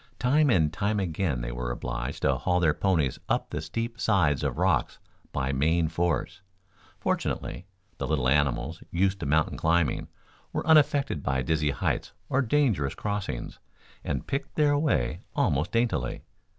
Time 0.17 0.49
and 0.49 0.73
time 0.73 0.99
again 0.99 1.41
they 1.41 1.51
were 1.51 1.69
obliged 1.69 2.23
to 2.23 2.35
haul 2.35 2.59
their 2.59 2.73
ponies 2.73 3.19
up 3.29 3.51
the 3.51 3.61
steep 3.61 3.99
sides 3.99 4.41
of 4.41 4.57
rocks 4.57 4.97
by 5.31 5.51
main 5.51 5.87
force. 5.87 6.41
Fortunately, 6.99 7.67
the 7.99 8.07
little 8.07 8.27
animals, 8.27 8.81
used 8.89 9.19
to 9.19 9.27
mountain 9.27 9.57
climbing, 9.57 10.07
were 10.53 10.65
unaffected 10.65 11.21
by 11.21 11.43
dizzy 11.43 11.69
heights 11.69 12.13
or 12.29 12.41
dangerous 12.41 12.95
crossings, 12.95 13.59
and 14.03 14.25
picked 14.25 14.55
their 14.55 14.75
way 14.75 15.19
almost 15.35 15.71
daintily. 15.71 16.23